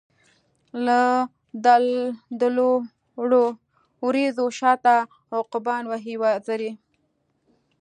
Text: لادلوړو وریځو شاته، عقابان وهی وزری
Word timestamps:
لادلوړو 1.65 3.45
وریځو 4.05 4.45
شاته، 4.59 4.95
عقابان 5.37 5.83
وهی 5.87 6.15
وزری 6.23 6.71